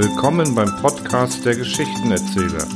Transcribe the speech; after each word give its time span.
Willkommen 0.00 0.54
beim 0.54 0.80
Podcast 0.80 1.44
der 1.44 1.56
Geschichtenerzähler. 1.56 2.68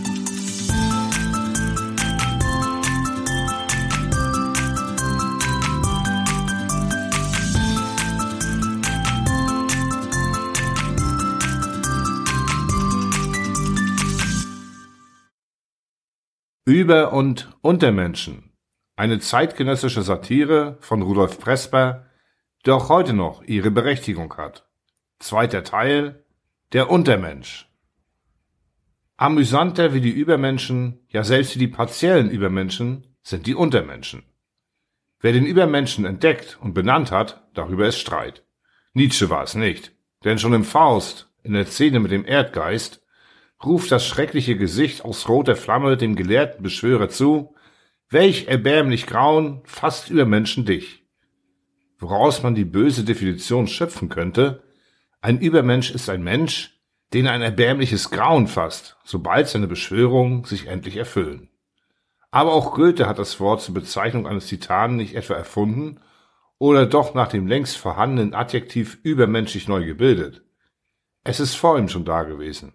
Über- 16.64 17.12
und 17.12 17.56
Untermenschen. 17.60 18.50
Eine 18.96 19.20
zeitgenössische 19.20 20.02
Satire 20.02 20.76
von 20.80 21.02
Rudolf 21.02 21.38
Presper, 21.38 22.06
die 22.66 22.72
auch 22.72 22.88
heute 22.88 23.12
noch 23.12 23.44
ihre 23.44 23.70
Berechtigung 23.70 24.36
hat. 24.36 24.68
Zweiter 25.20 25.62
Teil 25.62 26.21
Der 26.72 26.88
Untermensch. 26.88 27.68
Amüsanter 29.18 29.92
wie 29.92 30.00
die 30.00 30.08
Übermenschen, 30.08 31.00
ja 31.10 31.22
selbst 31.22 31.54
wie 31.54 31.58
die 31.58 31.68
partiellen 31.68 32.30
Übermenschen, 32.30 33.14
sind 33.22 33.46
die 33.46 33.54
Untermenschen. 33.54 34.22
Wer 35.20 35.34
den 35.34 35.44
Übermenschen 35.44 36.06
entdeckt 36.06 36.56
und 36.62 36.72
benannt 36.72 37.10
hat, 37.10 37.46
darüber 37.52 37.88
ist 37.88 37.98
Streit. 37.98 38.46
Nietzsche 38.94 39.28
war 39.28 39.42
es 39.42 39.54
nicht, 39.54 39.92
denn 40.24 40.38
schon 40.38 40.54
im 40.54 40.64
Faust, 40.64 41.30
in 41.42 41.52
der 41.52 41.66
Szene 41.66 42.00
mit 42.00 42.10
dem 42.10 42.24
Erdgeist, 42.24 43.04
ruft 43.62 43.92
das 43.92 44.06
schreckliche 44.06 44.56
Gesicht 44.56 45.04
aus 45.04 45.28
roter 45.28 45.56
Flamme 45.56 45.98
dem 45.98 46.16
gelehrten 46.16 46.62
Beschwörer 46.62 47.10
zu, 47.10 47.54
welch 48.08 48.46
erbärmlich 48.48 49.06
Grauen, 49.06 49.60
fast 49.64 50.08
Übermenschen 50.08 50.64
dich. 50.64 51.04
Woraus 51.98 52.42
man 52.42 52.54
die 52.54 52.64
böse 52.64 53.04
Definition 53.04 53.66
schöpfen 53.66 54.08
könnte, 54.08 54.62
ein 55.22 55.38
Übermensch 55.38 55.92
ist 55.92 56.10
ein 56.10 56.24
Mensch, 56.24 56.80
den 57.14 57.28
ein 57.28 57.42
erbärmliches 57.42 58.10
Grauen 58.10 58.48
fasst, 58.48 58.96
sobald 59.04 59.48
seine 59.48 59.68
Beschwörungen 59.68 60.44
sich 60.44 60.66
endlich 60.66 60.96
erfüllen. 60.96 61.48
Aber 62.32 62.52
auch 62.52 62.74
Goethe 62.74 63.06
hat 63.06 63.20
das 63.20 63.38
Wort 63.38 63.62
zur 63.62 63.74
Bezeichnung 63.74 64.26
eines 64.26 64.48
Titanen 64.48 64.96
nicht 64.96 65.14
etwa 65.14 65.34
erfunden 65.34 66.00
oder 66.58 66.86
doch 66.86 67.14
nach 67.14 67.28
dem 67.28 67.46
längst 67.46 67.76
vorhandenen 67.76 68.34
Adjektiv 68.34 68.98
übermenschlich 69.04 69.68
neu 69.68 69.84
gebildet. 69.84 70.42
Es 71.22 71.38
ist 71.38 71.54
vor 71.54 71.78
ihm 71.78 71.88
schon 71.88 72.04
da 72.04 72.24
gewesen. 72.24 72.74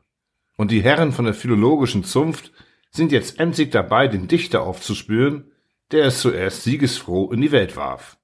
Und 0.56 0.72
die 0.72 0.82
Herren 0.82 1.12
von 1.12 1.26
der 1.26 1.34
philologischen 1.34 2.06
Zunft 2.06 2.54
sind 2.92 3.12
jetzt 3.12 3.42
emsig 3.42 3.72
dabei, 3.72 4.08
den 4.08 4.30
Dichter 4.30 4.62
aufzuspüren, 4.62 5.52
der 5.92 6.06
es 6.06 6.22
zuerst 6.22 6.64
siegesfroh 6.64 7.30
in 7.32 7.42
die 7.42 7.52
Welt 7.52 7.76
warf. 7.76 8.18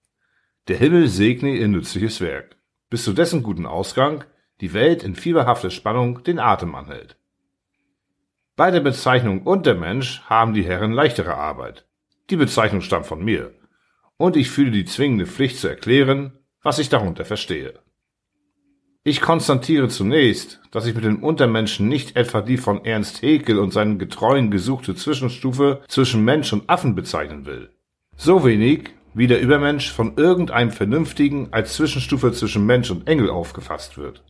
Der 0.70 0.78
Himmel 0.78 1.10
segne 1.10 1.56
ihr 1.56 1.68
nützliches 1.68 2.22
Werk 2.22 2.56
bis 2.94 3.06
zu 3.06 3.14
dessen 3.14 3.42
guten 3.42 3.66
Ausgang 3.66 4.24
die 4.62 4.72
Welt 4.72 5.02
in 5.02 5.16
fieberhafter 5.16 5.72
Spannung 5.72 6.22
den 6.26 6.38
Atem 6.38 6.76
anhält. 6.76 7.18
Bei 8.56 8.70
der 8.70 8.82
Bezeichnung 8.82 9.42
Untermensch 9.42 10.22
haben 10.26 10.54
die 10.54 10.64
Herren 10.64 10.92
leichtere 10.92 11.34
Arbeit. 11.34 11.88
Die 12.30 12.36
Bezeichnung 12.36 12.82
stammt 12.82 13.08
von 13.08 13.26
mir, 13.26 13.52
und 14.18 14.38
ich 14.38 14.52
fühle 14.52 14.70
die 14.70 14.86
zwingende 14.86 15.26
Pflicht 15.26 15.58
zu 15.58 15.70
erklären, 15.70 16.38
was 16.62 16.78
ich 16.78 16.90
darunter 16.90 17.26
verstehe. 17.26 17.80
Ich 19.04 19.22
konstatiere 19.22 19.88
zunächst, 19.88 20.62
dass 20.70 20.86
ich 20.86 20.94
mit 20.94 21.04
den 21.04 21.24
Untermenschen 21.24 21.88
nicht 21.88 22.16
etwa 22.16 22.42
die 22.42 22.58
von 22.58 22.86
Ernst 22.86 23.24
Haeckel 23.24 23.58
und 23.58 23.74
seinen 23.74 23.98
Getreuen 23.98 24.52
gesuchte 24.52 24.94
Zwischenstufe 24.94 25.82
zwischen 25.88 26.24
Mensch 26.24 26.54
und 26.54 26.70
Affen 26.70 26.94
bezeichnen 26.94 27.48
will. 27.48 27.72
So 28.18 28.46
wenig, 28.46 28.92
wie 29.14 29.28
der 29.28 29.42
Übermensch 29.42 29.92
von 29.92 30.18
irgendeinem 30.18 30.72
Vernünftigen 30.72 31.50
als 31.52 31.74
Zwischenstufe 31.74 32.32
zwischen 32.32 32.66
Mensch 32.66 32.90
und 32.92 33.08
Engel 33.08 33.30
aufgefasst 33.30 33.98
wird. 33.98 34.24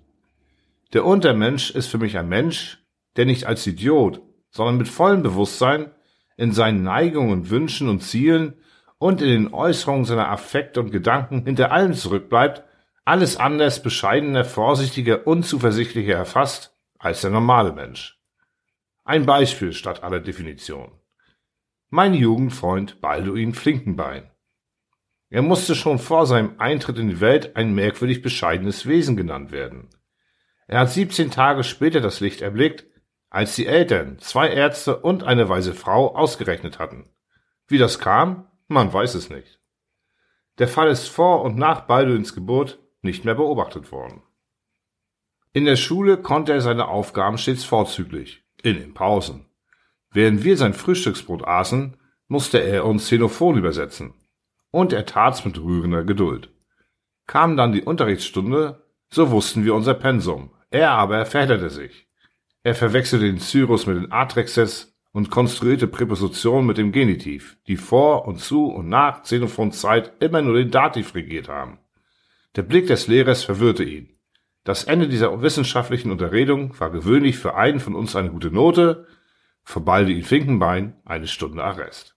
Der 0.94 1.06
Untermensch 1.06 1.72
ist 1.72 1.88
für 1.88 1.98
mich 1.98 2.17
ein 2.17 2.30
Mensch, 2.30 2.84
der 3.16 3.26
nicht 3.26 3.45
als 3.45 3.66
Idiot, 3.66 4.22
sondern 4.50 4.78
mit 4.78 4.88
vollem 4.88 5.23
Bewusstsein 5.23 5.92
in 6.38 6.52
seinen 6.52 6.83
Neigungen, 6.83 7.49
Wünschen 7.49 7.89
und 7.89 8.02
Zielen 8.02 8.54
und 8.98 9.22
in 9.22 9.30
den 9.30 9.54
Äußerungen 9.54 10.05
seiner 10.05 10.30
Affekte 10.30 10.80
und 10.80 10.92
Gedanken 10.92 11.45
hinter 11.45 11.72
allem 11.72 11.93
zurückbleibt, 11.93 12.64
alles 13.05 13.38
anders, 13.38 13.83
bescheidener, 13.83 14.45
vorsichtiger, 14.45 15.27
unzuversichtlicher 15.27 16.16
erfasst 16.16 16.76
als 16.99 17.22
der 17.22 17.32
normale 17.32 17.73
Mensch. 17.73 18.20
Ein 19.04 19.26
Beispiel 19.26 19.73
statt 19.73 20.04
aller 20.04 20.22
Definition. 20.22 20.92
Mein 21.89 22.14
Jugendfreund 22.14 23.02
Balduin 23.02 23.54
Flinkenbein. 23.54 24.30
Er 25.33 25.42
musste 25.42 25.73
schon 25.73 25.98
vor 25.98 26.27
seinem 26.27 26.60
Eintritt 26.60 26.99
in 26.99 27.08
die 27.08 27.20
Welt 27.20 27.55
ein 27.55 27.73
merkwürdig 27.73 28.21
bescheidenes 28.21 28.86
Wesen 28.86 29.17
genannt 29.17 29.52
werden. 29.52 29.89
Er 30.67 30.82
hat 30.82 30.92
17 30.92 31.32
Tage 31.32 31.64
später 31.64 32.02
das 32.02 32.20
Licht 32.20 32.44
erblickt, 32.44 32.86
als 33.32 33.55
die 33.55 33.66
Eltern, 33.66 34.20
zwei 34.20 34.49
Ärzte 34.49 34.99
und 34.99 35.23
eine 35.23 35.49
weise 35.49 35.73
Frau 35.73 36.16
ausgerechnet 36.16 36.77
hatten. 36.77 37.10
Wie 37.67 37.80
das 37.80 37.98
kam, 37.98 38.45
man 38.67 38.93
weiß 38.93 39.16
es 39.16 39.32
nicht. 39.32 39.60
Der 40.60 40.67
Fall 40.67 40.89
ist 40.89 41.08
vor 41.08 41.42
und 41.42 41.58
nach 41.58 41.88
Balduins 41.88 42.36
Geburt 42.36 42.77
nicht 43.02 43.26
mehr 43.26 43.33
beobachtet 43.33 43.92
worden. 43.92 44.22
In 45.52 45.66
der 45.66 45.77
Schule 45.77 46.17
konnte 46.17 46.54
er 46.54 46.61
seine 46.61 46.89
Aufgaben 46.89 47.39
stets 47.39 47.64
vorzüglich, 47.64 48.43
in 48.61 48.76
den 48.76 48.93
Pausen. 48.93 49.48
Während 50.11 50.43
wir 50.43 50.58
sein 50.58 50.76
Frühstücksbrot 50.76 51.43
aßen, 51.43 51.98
musste 52.27 52.60
er 52.60 52.86
uns 52.86 53.05
Xenophon 53.05 53.58
übersetzen 53.58 54.14
und 54.73 54.92
er 54.92 55.06
tat's 55.06 55.45
mit 55.45 55.61
rührender 55.61 56.04
Geduld. 56.04 56.50
Kam 57.28 57.56
dann 57.56 57.73
die 57.73 57.84
Unterrichtsstunde, 57.84 58.84
so 59.10 59.30
wussten 59.30 59.64
wir 59.64 59.76
unser 59.76 59.94
Pensum. 59.94 60.50
Er 60.72 60.92
aber 60.92 61.28
verhedderte 61.28 61.70
sich. 61.70 62.08
Er 62.64 62.73
verwechselte 62.73 63.26
den 63.26 63.39
Cyrus 63.39 63.86
mit 63.86 63.98
den 63.98 64.11
Atrexes 64.11 64.98
und 65.11 65.30
konstruierte 65.30 65.86
Präpositionen 65.86 66.66
mit 66.66 66.80
dem 66.80 66.92
Genitiv, 66.92 67.58
die 67.67 67.78
vor 67.78 68.28
und 68.28 68.39
zu 68.39 68.66
und 68.66 68.89
nach 68.89 69.22
Xenophons 69.22 69.80
Zeit 69.80 70.11
immer 70.20 70.42
nur 70.42 70.56
den 70.56 70.72
Dativ 70.72 71.14
regiert 71.14 71.50
haben. 71.50 71.78
Der 72.55 72.64
Blick 72.64 72.88
des 72.88 73.08
Lehrers 73.08 73.44
verwirrte 73.44 73.84
ihn. 73.84 74.17
Das 74.64 74.86
Ende 74.86 75.08
dieser 75.08 75.40
wissenschaftlichen 75.44 76.10
Unterredung 76.10 76.78
war 76.80 76.90
gewöhnlich 76.90 77.38
für 77.38 77.54
einen 77.54 77.80
von 77.80 77.94
uns 77.94 78.16
eine 78.16 78.32
gute 78.32 78.50
Note, 78.50 79.05
für 79.64 79.82
Baldi 79.82 80.23
Finkenbein 80.23 80.95
eine 81.05 81.28
Stunde 81.28 81.64
Arrest. 81.64 82.12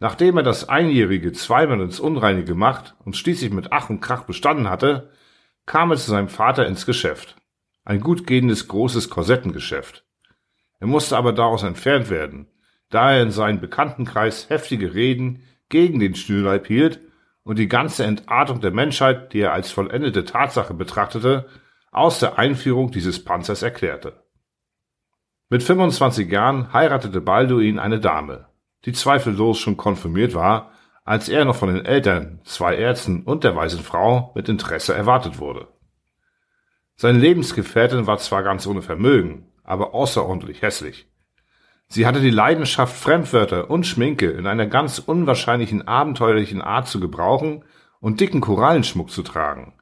Nachdem 0.00 0.36
er 0.36 0.42
das 0.42 0.68
Einjährige 0.68 1.32
zweimal 1.32 1.80
ins 1.80 2.00
Unreine 2.00 2.44
gemacht 2.44 2.94
und 3.04 3.16
schließlich 3.16 3.52
mit 3.52 3.72
Ach 3.72 3.90
und 3.90 4.00
Krach 4.00 4.24
bestanden 4.24 4.68
hatte, 4.68 5.10
kam 5.66 5.90
er 5.90 5.96
zu 5.96 6.10
seinem 6.10 6.28
Vater 6.28 6.66
ins 6.66 6.86
Geschäft. 6.86 7.36
Ein 7.84 8.00
gut 8.00 8.26
gehendes 8.26 8.68
großes 8.68 9.08
Korsettengeschäft. 9.08 10.04
Er 10.80 10.86
musste 10.86 11.16
aber 11.16 11.32
daraus 11.32 11.62
entfernt 11.62 12.10
werden, 12.10 12.48
da 12.90 13.12
er 13.12 13.22
in 13.22 13.30
seinem 13.30 13.60
Bekanntenkreis 13.60 14.50
heftige 14.50 14.94
Reden 14.94 15.42
gegen 15.68 16.00
den 16.00 16.14
Schnürleib 16.14 16.66
hielt 16.66 17.00
und 17.42 17.58
die 17.58 17.68
ganze 17.68 18.04
Entartung 18.04 18.60
der 18.60 18.70
Menschheit, 18.70 19.32
die 19.32 19.40
er 19.40 19.52
als 19.52 19.70
vollendete 19.70 20.24
Tatsache 20.24 20.74
betrachtete, 20.74 21.46
aus 21.90 22.18
der 22.18 22.38
Einführung 22.38 22.90
dieses 22.90 23.22
Panzers 23.24 23.62
erklärte. 23.62 24.24
Mit 25.48 25.62
25 25.62 26.30
Jahren 26.30 26.72
heiratete 26.72 27.20
Balduin 27.20 27.78
eine 27.78 28.00
Dame, 28.00 28.48
die 28.84 28.92
zweifellos 28.92 29.58
schon 29.58 29.76
konfirmiert 29.76 30.34
war, 30.34 30.72
als 31.04 31.28
er 31.28 31.44
noch 31.44 31.56
von 31.56 31.74
den 31.74 31.84
Eltern, 31.84 32.40
zwei 32.44 32.76
Ärzten 32.76 33.22
und 33.22 33.44
der 33.44 33.54
weisen 33.54 33.82
Frau 33.82 34.32
mit 34.34 34.48
Interesse 34.48 34.94
erwartet 34.94 35.38
wurde. 35.38 35.68
Seine 36.96 37.18
Lebensgefährtin 37.18 38.06
war 38.06 38.18
zwar 38.18 38.42
ganz 38.42 38.66
ohne 38.66 38.82
Vermögen, 38.82 39.52
aber 39.64 39.94
außerordentlich 39.94 40.62
hässlich. 40.62 41.08
Sie 41.88 42.06
hatte 42.06 42.20
die 42.20 42.30
Leidenschaft, 42.30 42.96
Fremdwörter 42.96 43.70
und 43.70 43.86
Schminke 43.86 44.30
in 44.30 44.46
einer 44.46 44.66
ganz 44.66 44.98
unwahrscheinlichen 44.98 45.86
abenteuerlichen 45.86 46.62
Art 46.62 46.88
zu 46.88 47.00
gebrauchen 47.00 47.64
und 48.00 48.20
dicken 48.20 48.40
Korallenschmuck 48.40 49.10
zu 49.10 49.22
tragen, 49.22 49.74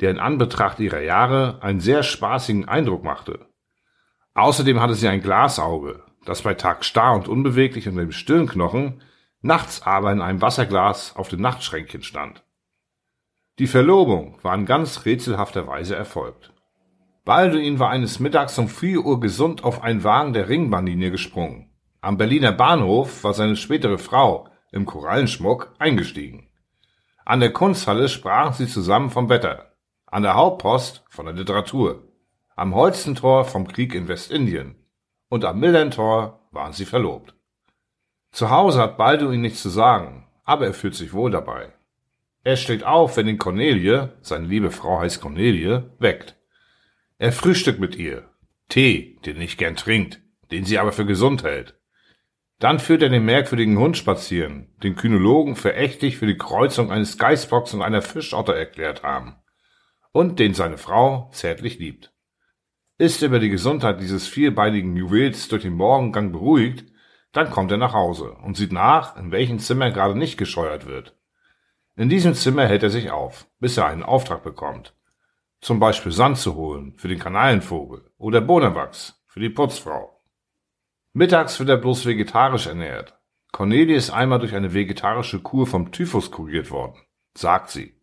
der 0.00 0.10
in 0.10 0.18
Anbetracht 0.18 0.78
ihrer 0.78 1.00
Jahre 1.00 1.58
einen 1.62 1.80
sehr 1.80 2.02
spaßigen 2.02 2.68
Eindruck 2.68 3.02
machte. 3.02 3.46
Außerdem 4.34 4.80
hatte 4.80 4.94
sie 4.94 5.08
ein 5.08 5.20
Glasauge, 5.20 6.04
das 6.28 6.42
bei 6.42 6.54
Tag 6.54 6.84
starr 6.84 7.14
und 7.14 7.26
unbeweglich 7.26 7.88
unter 7.88 8.02
dem 8.02 8.12
Stirnknochen, 8.12 9.00
nachts 9.40 9.82
aber 9.82 10.12
in 10.12 10.20
einem 10.20 10.42
Wasserglas 10.42 11.16
auf 11.16 11.28
dem 11.28 11.40
Nachtschränkchen 11.40 12.02
stand. 12.02 12.44
Die 13.58 13.66
Verlobung 13.66 14.38
war 14.42 14.54
in 14.54 14.66
ganz 14.66 15.04
rätselhafter 15.04 15.66
Weise 15.66 15.96
erfolgt. 15.96 16.52
Balduin 17.24 17.78
war 17.78 17.90
eines 17.90 18.20
Mittags 18.20 18.58
um 18.58 18.68
vier 18.68 19.04
Uhr 19.04 19.20
gesund 19.20 19.64
auf 19.64 19.82
einen 19.82 20.04
Wagen 20.04 20.32
der 20.32 20.48
Ringbahnlinie 20.48 21.10
gesprungen. 21.10 21.70
Am 22.00 22.16
Berliner 22.16 22.52
Bahnhof 22.52 23.24
war 23.24 23.34
seine 23.34 23.56
spätere 23.56 23.98
Frau 23.98 24.48
im 24.70 24.86
Korallenschmuck 24.86 25.74
eingestiegen. 25.78 26.48
An 27.24 27.40
der 27.40 27.52
Kunsthalle 27.52 28.08
sprachen 28.08 28.54
sie 28.54 28.66
zusammen 28.66 29.10
vom 29.10 29.28
Wetter, 29.28 29.72
an 30.06 30.22
der 30.22 30.34
Hauptpost 30.34 31.04
von 31.08 31.26
der 31.26 31.34
Literatur, 31.34 32.04
am 32.54 32.74
Holstentor 32.74 33.44
vom 33.44 33.66
Krieg 33.66 33.94
in 33.94 34.08
Westindien 34.08 34.76
und 35.28 35.44
am 35.44 35.60
Millentor 35.60 36.48
waren 36.50 36.72
sie 36.72 36.84
verlobt. 36.84 37.34
Zu 38.32 38.50
Hause 38.50 38.80
hat 38.80 38.98
Balduin 38.98 39.40
nichts 39.40 39.62
zu 39.62 39.68
sagen, 39.68 40.26
aber 40.44 40.66
er 40.66 40.74
fühlt 40.74 40.94
sich 40.94 41.12
wohl 41.12 41.30
dabei. 41.30 41.72
Er 42.44 42.56
steht 42.56 42.84
auf, 42.84 43.16
wenn 43.16 43.28
ihn 43.28 43.38
Cornelie, 43.38 44.12
seine 44.20 44.46
liebe 44.46 44.70
Frau 44.70 45.00
heißt 45.00 45.20
Cornelie, 45.20 45.90
weckt. 45.98 46.36
Er 47.18 47.32
frühstückt 47.32 47.80
mit 47.80 47.96
ihr. 47.96 48.28
Tee, 48.68 49.18
den 49.24 49.36
er 49.36 49.40
nicht 49.40 49.58
gern 49.58 49.76
trinkt, 49.76 50.20
den 50.50 50.64
sie 50.64 50.78
aber 50.78 50.92
für 50.92 51.06
gesund 51.06 51.42
hält. 51.42 51.74
Dann 52.58 52.80
führt 52.80 53.02
er 53.02 53.08
den 53.08 53.24
merkwürdigen 53.24 53.78
Hund 53.78 53.96
spazieren, 53.96 54.74
den 54.82 54.96
Kynologen 54.96 55.56
verächtlich 55.56 56.16
für 56.16 56.26
die 56.26 56.38
Kreuzung 56.38 56.90
eines 56.90 57.18
Geißbocks 57.18 57.74
und 57.74 57.82
einer 57.82 58.02
Fischotter 58.02 58.54
erklärt 58.54 59.02
haben. 59.02 59.36
Und 60.12 60.38
den 60.38 60.54
seine 60.54 60.78
Frau 60.78 61.30
zärtlich 61.32 61.78
liebt. 61.78 62.12
Ist 62.98 63.22
über 63.22 63.38
die 63.38 63.48
Gesundheit 63.48 64.00
dieses 64.00 64.26
vierbeinigen 64.26 64.96
Juwels 64.96 65.46
durch 65.46 65.62
den 65.62 65.74
Morgengang 65.74 66.32
beruhigt, 66.32 66.84
dann 67.30 67.48
kommt 67.48 67.70
er 67.70 67.76
nach 67.76 67.92
Hause 67.92 68.32
und 68.32 68.56
sieht 68.56 68.72
nach, 68.72 69.16
in 69.16 69.30
welchem 69.30 69.60
Zimmer 69.60 69.92
gerade 69.92 70.18
nicht 70.18 70.36
gescheuert 70.36 70.84
wird. 70.84 71.16
In 71.94 72.08
diesem 72.08 72.34
Zimmer 72.34 72.66
hält 72.66 72.82
er 72.82 72.90
sich 72.90 73.12
auf, 73.12 73.46
bis 73.60 73.76
er 73.76 73.86
einen 73.86 74.02
Auftrag 74.02 74.42
bekommt. 74.42 74.96
Zum 75.60 75.78
Beispiel 75.78 76.10
Sand 76.10 76.38
zu 76.38 76.56
holen 76.56 76.94
für 76.96 77.06
den 77.06 77.20
Kanalienvogel 77.20 78.10
oder 78.18 78.40
Bohnenwachs 78.40 79.22
für 79.26 79.38
die 79.38 79.48
Putzfrau. 79.48 80.20
Mittags 81.12 81.60
wird 81.60 81.68
er 81.68 81.76
bloß 81.76 82.04
vegetarisch 82.04 82.66
ernährt. 82.66 83.16
Cornelie 83.52 83.96
ist 83.96 84.10
einmal 84.10 84.40
durch 84.40 84.56
eine 84.56 84.74
vegetarische 84.74 85.40
Kur 85.40 85.68
vom 85.68 85.92
Typhus 85.92 86.32
kuriert 86.32 86.72
worden, 86.72 86.98
sagt 87.34 87.70
sie. 87.70 87.94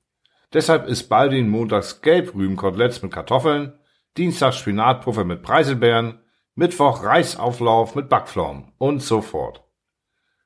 Deshalb 0.54 0.88
isst 0.88 1.10
Baldin 1.10 1.50
montags 1.50 2.02
Gelbrübenkoteletts 2.02 3.02
mit 3.02 3.12
Kartoffeln, 3.12 3.78
Dienstags 4.18 4.58
Spinatpuffer 4.58 5.26
mit 5.26 5.42
Preiselbeeren, 5.42 6.20
Mittwoch 6.54 7.04
Reisauflauf 7.04 7.96
mit 7.96 8.08
Backpflaumen 8.08 8.72
und 8.78 9.02
so 9.02 9.22
fort. 9.22 9.64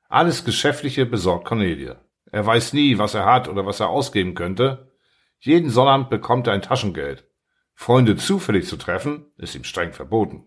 Alles 0.08 0.44
Geschäftliche 0.44 1.06
besorgt 1.06 1.44
Cornelie. 1.44 1.96
Er 2.32 2.44
weiß 2.44 2.72
nie, 2.72 2.98
was 2.98 3.14
er 3.14 3.26
hat 3.26 3.48
oder 3.48 3.64
was 3.66 3.78
er 3.78 3.88
ausgeben 3.88 4.34
könnte. 4.34 4.92
Jeden 5.38 5.70
Sonnabend 5.70 6.10
bekommt 6.10 6.48
er 6.48 6.52
ein 6.52 6.62
Taschengeld. 6.62 7.28
Freunde 7.74 8.16
zufällig 8.16 8.66
zu 8.66 8.76
treffen, 8.76 9.32
ist 9.36 9.54
ihm 9.54 9.64
streng 9.64 9.92
verboten. 9.92 10.44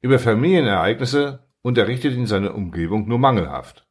Über 0.00 0.20
Familienereignisse 0.20 1.48
unterrichtet 1.62 2.14
ihn 2.14 2.26
seine 2.26 2.52
Umgebung 2.52 3.08
nur 3.08 3.18
mangelhaft. 3.18 3.86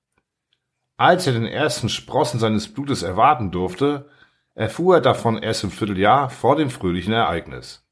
Als 0.96 1.28
er 1.28 1.34
den 1.34 1.46
ersten 1.46 1.90
Sprossen 1.90 2.40
seines 2.40 2.74
Blutes 2.74 3.04
erwarten 3.04 3.52
durfte, 3.52 4.10
erfuhr 4.58 4.96
er 4.96 5.02
davon 5.02 5.38
erst 5.38 5.64
im 5.64 5.70
Vierteljahr 5.70 6.32
vor 6.32 6.56
dem 6.56 6.72
fröhlichen 6.72 7.14
Ereignis. 7.14 7.88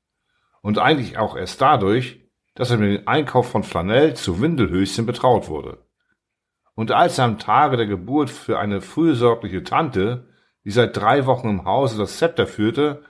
Und 0.62 0.80
eigentlich 0.80 1.20
auch 1.20 1.38
erst 1.38 1.62
dadurch, 1.62 2.22
dass 2.56 2.72
er 2.72 2.78
mit 2.78 3.00
dem 3.00 3.08
Einkauf 3.08 3.48
von 3.48 3.64
Flanell 3.64 4.16
zu 4.16 4.42
Windelhöschen 4.42 5.06
betraut 5.06 5.48
wurde. 5.48 5.86
Und 6.74 6.92
als 6.92 7.20
er 7.20 7.26
am 7.26 7.38
Tage 7.38 7.78
der 7.78 7.86
Geburt 7.86 8.32
für 8.32 8.58
eine 8.58 8.82
fürsorgliche 8.82 9.64
Tante, 9.64 10.28
die 10.64 10.72
seit 10.72 10.98
drei 10.98 11.28
Wochen 11.28 11.50
im 11.50 11.66
Hause 11.66 12.00
das 12.00 12.18
Zepter 12.18 12.48
führte 12.48 13.04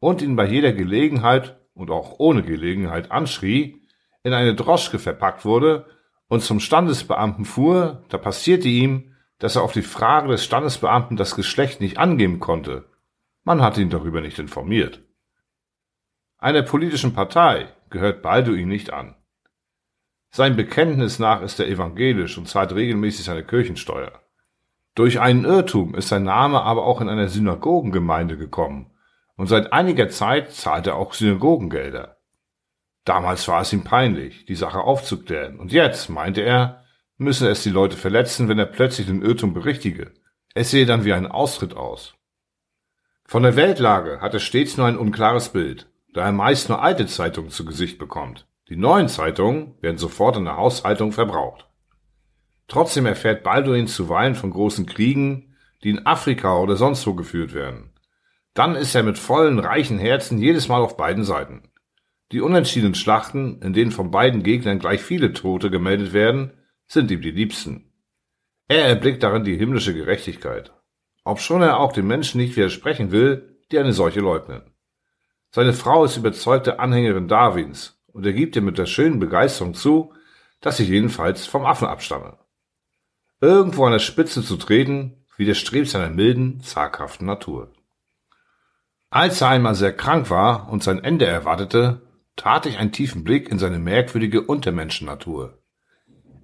und 0.00 0.20
ihn 0.20 0.34
bei 0.34 0.44
jeder 0.44 0.72
Gelegenheit 0.72 1.60
und 1.74 1.92
auch 1.92 2.18
ohne 2.18 2.42
Gelegenheit 2.42 3.12
anschrie, 3.12 3.82
in 4.24 4.32
eine 4.32 4.56
Droschke 4.56 4.98
verpackt 4.98 5.44
wurde 5.44 5.86
und 6.26 6.42
zum 6.42 6.58
Standesbeamten 6.58 7.44
fuhr, 7.44 8.02
da 8.08 8.18
passierte 8.18 8.66
ihm, 8.66 9.14
dass 9.38 9.54
er 9.54 9.62
auf 9.62 9.72
die 9.72 9.82
Frage 9.82 10.26
des 10.28 10.44
Standesbeamten 10.44 11.16
das 11.16 11.36
Geschlecht 11.36 11.80
nicht 11.80 11.98
angeben 11.98 12.40
konnte. 12.40 12.84
Man 13.46 13.62
hatte 13.62 13.80
ihn 13.80 13.90
darüber 13.90 14.20
nicht 14.20 14.40
informiert. 14.40 15.04
Einer 16.36 16.64
politischen 16.64 17.12
Partei 17.12 17.68
gehört 17.90 18.20
Balduin 18.20 18.66
nicht 18.66 18.92
an. 18.92 19.14
Sein 20.30 20.56
Bekenntnis 20.56 21.20
nach 21.20 21.42
ist 21.42 21.60
er 21.60 21.68
evangelisch 21.68 22.36
und 22.38 22.48
zahlt 22.48 22.74
regelmäßig 22.74 23.24
seine 23.24 23.44
Kirchensteuer. 23.44 24.20
Durch 24.96 25.20
einen 25.20 25.44
Irrtum 25.44 25.94
ist 25.94 26.08
sein 26.08 26.24
Name 26.24 26.62
aber 26.62 26.84
auch 26.84 27.00
in 27.00 27.08
einer 27.08 27.28
Synagogengemeinde 27.28 28.36
gekommen 28.36 28.90
und 29.36 29.46
seit 29.46 29.72
einiger 29.72 30.08
Zeit 30.08 30.50
zahlt 30.50 30.88
er 30.88 30.96
auch 30.96 31.14
Synagogengelder. 31.14 32.16
Damals 33.04 33.46
war 33.46 33.60
es 33.60 33.72
ihm 33.72 33.84
peinlich, 33.84 34.44
die 34.46 34.56
Sache 34.56 34.80
aufzuklären, 34.80 35.60
und 35.60 35.70
jetzt, 35.70 36.08
meinte 36.08 36.40
er, 36.40 36.84
müsse 37.16 37.48
es 37.48 37.62
die 37.62 37.70
Leute 37.70 37.96
verletzen, 37.96 38.48
wenn 38.48 38.58
er 38.58 38.66
plötzlich 38.66 39.06
den 39.06 39.22
Irrtum 39.22 39.54
berichtige. 39.54 40.14
Es 40.52 40.72
sehe 40.72 40.84
dann 40.84 41.04
wie 41.04 41.12
ein 41.12 41.28
Austritt 41.28 41.76
aus. 41.76 42.16
Von 43.28 43.42
der 43.42 43.56
Weltlage 43.56 44.20
hat 44.20 44.34
er 44.34 44.40
stets 44.40 44.76
nur 44.76 44.86
ein 44.86 44.96
unklares 44.96 45.48
Bild, 45.48 45.90
da 46.12 46.24
er 46.24 46.32
meist 46.32 46.68
nur 46.68 46.80
alte 46.80 47.06
Zeitungen 47.06 47.50
zu 47.50 47.64
Gesicht 47.64 47.98
bekommt. 47.98 48.46
Die 48.68 48.76
neuen 48.76 49.08
Zeitungen 49.08 49.74
werden 49.80 49.98
sofort 49.98 50.36
in 50.36 50.44
der 50.44 50.56
Haushaltung 50.56 51.10
verbraucht. 51.10 51.68
Trotzdem 52.68 53.04
erfährt 53.04 53.42
Balduin 53.42 53.88
zuweilen 53.88 54.36
von 54.36 54.50
großen 54.50 54.86
Kriegen, 54.86 55.56
die 55.82 55.90
in 55.90 56.06
Afrika 56.06 56.58
oder 56.58 56.76
sonst 56.76 57.06
wo 57.06 57.14
geführt 57.14 57.52
werden. 57.52 57.92
Dann 58.54 58.76
ist 58.76 58.94
er 58.94 59.02
mit 59.02 59.18
vollen, 59.18 59.58
reichen 59.58 59.98
Herzen 59.98 60.38
jedes 60.38 60.68
Mal 60.68 60.80
auf 60.80 60.96
beiden 60.96 61.24
Seiten. 61.24 61.70
Die 62.32 62.40
unentschiedenen 62.40 62.94
Schlachten, 62.94 63.60
in 63.60 63.72
denen 63.72 63.90
von 63.90 64.10
beiden 64.10 64.42
Gegnern 64.42 64.78
gleich 64.78 65.00
viele 65.02 65.32
Tote 65.32 65.70
gemeldet 65.70 66.12
werden, 66.12 66.52
sind 66.86 67.10
ihm 67.10 67.20
die 67.20 67.30
liebsten. 67.30 67.92
Er 68.68 68.86
erblickt 68.86 69.22
darin 69.22 69.44
die 69.44 69.56
himmlische 69.56 69.94
Gerechtigkeit, 69.94 70.72
obschon 71.26 71.62
er 71.62 71.78
auch 71.80 71.92
den 71.92 72.06
Menschen 72.06 72.40
nicht 72.40 72.56
widersprechen 72.56 73.10
will, 73.10 73.58
die 73.70 73.78
eine 73.78 73.92
solche 73.92 74.20
leugnen. 74.20 74.62
Seine 75.50 75.72
Frau 75.72 76.04
ist 76.04 76.16
überzeugte 76.16 76.78
Anhängerin 76.78 77.28
Darwins 77.28 78.00
und 78.06 78.24
er 78.24 78.32
gibt 78.32 78.56
ihr 78.56 78.62
mit 78.62 78.78
der 78.78 78.86
schönen 78.86 79.18
Begeisterung 79.18 79.74
zu, 79.74 80.12
dass 80.60 80.76
sie 80.76 80.84
jedenfalls 80.84 81.46
vom 81.46 81.66
Affen 81.66 81.88
abstamme. 81.88 82.38
Irgendwo 83.40 83.84
an 83.84 83.92
der 83.92 83.98
Spitze 83.98 84.42
zu 84.42 84.56
treten, 84.56 85.24
widerstrebt 85.36 85.88
seiner 85.88 86.10
milden, 86.10 86.60
zaghaften 86.60 87.26
Natur. 87.26 87.72
Als 89.10 89.40
er 89.40 89.48
einmal 89.48 89.74
sehr 89.74 89.92
krank 89.92 90.30
war 90.30 90.70
und 90.70 90.82
sein 90.82 91.02
Ende 91.02 91.26
erwartete, 91.26 92.02
tat 92.36 92.66
ich 92.66 92.78
einen 92.78 92.92
tiefen 92.92 93.24
Blick 93.24 93.50
in 93.50 93.58
seine 93.58 93.78
merkwürdige 93.78 94.42
Untermenschennatur. 94.42 95.58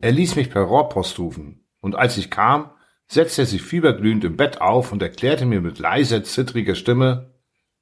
Er 0.00 0.12
ließ 0.12 0.36
mich 0.36 0.50
per 0.50 0.62
Rohrpost 0.62 1.18
rufen, 1.18 1.66
und 1.80 1.94
als 1.94 2.16
ich 2.18 2.30
kam, 2.30 2.71
setzte 3.12 3.42
er 3.42 3.46
sich 3.46 3.62
fieberglühend 3.62 4.24
im 4.24 4.36
Bett 4.36 4.60
auf 4.60 4.92
und 4.92 5.02
erklärte 5.02 5.46
mir 5.46 5.60
mit 5.60 5.78
leiser, 5.78 6.24
zittriger 6.24 6.74
Stimme, 6.74 7.32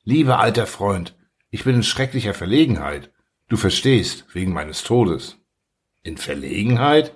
Lieber 0.03 0.41
alter 0.41 0.67
Freund, 0.67 1.15
ich 1.51 1.65
bin 1.65 1.77
in 1.77 1.83
schrecklicher 1.83 2.33
Verlegenheit. 2.33 3.11
Du 3.49 3.57
verstehst, 3.57 4.25
wegen 4.33 4.53
meines 4.53 4.83
Todes. 4.83 5.37
In 6.03 6.17
Verlegenheit? 6.17 7.15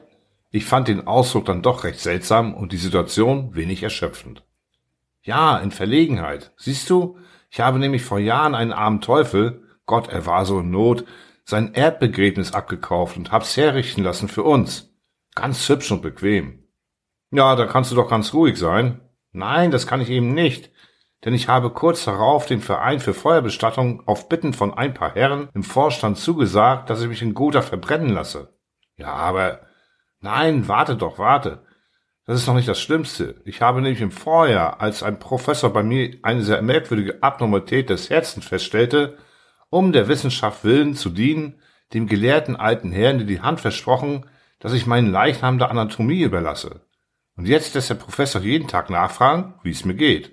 Ich 0.50 0.64
fand 0.66 0.88
den 0.88 1.06
Ausdruck 1.06 1.46
dann 1.46 1.62
doch 1.62 1.84
recht 1.84 2.00
seltsam 2.00 2.52
und 2.52 2.72
die 2.72 2.76
Situation 2.76 3.54
wenig 3.54 3.82
erschöpfend. 3.82 4.44
Ja, 5.22 5.58
in 5.58 5.70
Verlegenheit. 5.70 6.52
Siehst 6.56 6.90
du, 6.90 7.16
ich 7.50 7.60
habe 7.60 7.78
nämlich 7.78 8.02
vor 8.02 8.18
Jahren 8.18 8.54
einen 8.54 8.72
armen 8.72 9.00
Teufel, 9.00 9.62
Gott, 9.86 10.08
er 10.08 10.26
war 10.26 10.44
so 10.44 10.60
in 10.60 10.70
Not, 10.70 11.04
sein 11.44 11.72
Erdbegräbnis 11.72 12.52
abgekauft 12.52 13.16
und 13.16 13.32
hab's 13.32 13.56
herrichten 13.56 14.02
lassen 14.02 14.28
für 14.28 14.42
uns. 14.42 14.92
Ganz 15.34 15.68
hübsch 15.68 15.90
und 15.90 16.02
bequem. 16.02 16.63
Ja, 17.34 17.56
da 17.56 17.66
kannst 17.66 17.90
du 17.90 17.96
doch 17.96 18.08
ganz 18.08 18.32
ruhig 18.32 18.56
sein. 18.56 19.00
Nein, 19.32 19.72
das 19.72 19.88
kann 19.88 20.00
ich 20.00 20.08
eben 20.08 20.34
nicht, 20.34 20.70
denn 21.24 21.34
ich 21.34 21.48
habe 21.48 21.70
kurz 21.70 22.04
darauf 22.04 22.46
den 22.46 22.60
Verein 22.60 23.00
für 23.00 23.12
Feuerbestattung 23.12 24.06
auf 24.06 24.28
Bitten 24.28 24.52
von 24.52 24.72
ein 24.72 24.94
paar 24.94 25.16
Herren 25.16 25.48
im 25.52 25.64
Vorstand 25.64 26.16
zugesagt, 26.16 26.90
dass 26.90 27.02
ich 27.02 27.08
mich 27.08 27.22
in 27.22 27.34
Gotha 27.34 27.60
verbrennen 27.60 28.10
lasse. 28.10 28.56
Ja, 28.96 29.08
aber 29.14 29.62
nein, 30.20 30.68
warte 30.68 30.94
doch, 30.94 31.18
warte. 31.18 31.66
Das 32.24 32.40
ist 32.40 32.46
noch 32.46 32.54
nicht 32.54 32.68
das 32.68 32.80
Schlimmste. 32.80 33.42
Ich 33.44 33.60
habe 33.60 33.82
nämlich 33.82 34.00
im 34.00 34.12
Vorjahr, 34.12 34.80
als 34.80 35.02
ein 35.02 35.18
Professor 35.18 35.72
bei 35.72 35.82
mir 35.82 36.16
eine 36.22 36.42
sehr 36.42 36.62
merkwürdige 36.62 37.20
Abnormalität 37.20 37.90
des 37.90 38.10
Herzens 38.10 38.46
feststellte, 38.46 39.18
um 39.70 39.90
der 39.90 40.06
Wissenschaft 40.06 40.62
willen 40.62 40.94
zu 40.94 41.10
dienen, 41.10 41.60
dem 41.94 42.06
gelehrten 42.06 42.54
alten 42.54 42.92
Herrn 42.92 43.18
dir 43.18 43.26
die 43.26 43.40
Hand 43.40 43.60
versprochen, 43.60 44.26
dass 44.60 44.72
ich 44.72 44.86
meinen 44.86 45.10
Leichnam 45.10 45.58
der 45.58 45.72
Anatomie 45.72 46.22
überlasse. 46.22 46.82
Und 47.36 47.46
jetzt 47.46 47.74
lässt 47.74 47.90
der 47.90 47.96
Professor 47.96 48.40
jeden 48.40 48.68
Tag 48.68 48.90
nachfragen, 48.90 49.54
wie 49.62 49.70
es 49.70 49.84
mir 49.84 49.94
geht. 49.94 50.32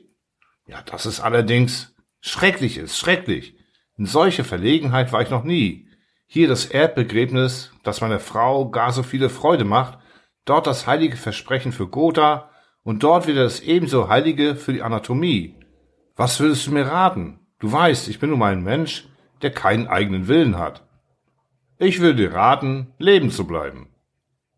Ja, 0.68 0.82
das 0.84 1.06
ist 1.06 1.20
allerdings 1.20 1.96
schrecklich 2.22 2.78
ist, 2.78 2.98
schrecklich. 2.98 3.56
In 3.98 4.06
solche 4.06 4.44
Verlegenheit 4.44 5.12
war 5.12 5.22
ich 5.22 5.30
noch 5.30 5.44
nie. 5.44 5.88
Hier 6.28 6.48
das 6.48 6.66
Erdbegräbnis, 6.66 7.72
das 7.84 8.02
meiner 8.02 8.20
Frau 8.20 8.70
gar 8.70 8.92
so 8.92 9.04
viele 9.04 9.30
Freude 9.30 9.66
macht, 9.66 10.00
dort 10.46 10.68
das 10.68 10.88
heilige 10.88 11.18
Versprechen 11.18 11.72
für 11.72 11.88
Gotha 11.88 12.50
und 12.84 13.04
dort 13.04 13.28
wieder 13.28 13.44
das 13.44 13.60
ebenso 13.60 14.08
heilige 14.08 14.56
für 14.56 14.74
die 14.74 14.82
Anatomie. 14.82 15.60
Was 16.16 16.40
würdest 16.40 16.68
du 16.68 16.72
mir 16.72 16.88
raten? 16.88 17.40
Du 17.60 17.72
weißt, 17.72 18.08
ich 18.08 18.20
bin 18.20 18.30
nun 18.30 18.40
mal 18.40 18.54
ein 18.54 18.64
Mensch, 18.64 19.08
der 19.42 19.52
keinen 19.52 19.88
eigenen 19.88 20.28
Willen 20.28 20.58
hat. 20.58 20.88
Ich 21.78 22.00
würde 22.00 22.16
dir 22.16 22.34
raten, 22.34 22.94
leben 22.98 23.32
zu 23.32 23.46
bleiben. 23.46 23.90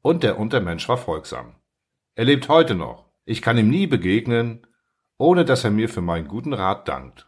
Und 0.01 0.23
der 0.23 0.37
Untermensch 0.37 0.87
war 0.89 0.97
folgsam. 0.97 1.55
Er 2.15 2.25
lebt 2.25 2.47
heute 2.47 2.75
noch. 2.75 3.09
Ich 3.25 3.41
kann 3.41 3.57
ihm 3.57 3.69
nie 3.69 3.87
begegnen, 3.87 4.67
ohne 5.17 5.45
dass 5.45 5.63
er 5.63 5.71
mir 5.71 5.89
für 5.89 6.01
meinen 6.01 6.27
guten 6.27 6.53
Rat 6.53 6.87
dankt. 6.87 7.27